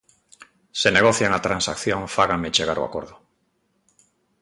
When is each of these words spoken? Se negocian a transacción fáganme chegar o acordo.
Se 0.79 0.89
negocian 0.95 1.31
a 1.33 1.43
transacción 1.47 2.01
fáganme 2.15 2.53
chegar 2.55 2.77
o 2.79 2.85
acordo. 2.85 3.15